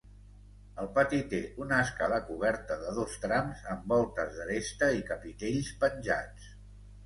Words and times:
El 0.83 0.87
pati 0.95 1.19
té 1.33 1.41
una 1.65 1.81
escala 1.89 2.17
coberta 2.31 2.79
de 2.85 2.95
dos 3.01 3.19
trams 3.27 3.63
amb 3.77 3.87
voltes 3.95 4.35
d'aresta 4.41 4.93
i 4.99 5.07
capitells 5.15 5.73
penjats. 5.87 6.53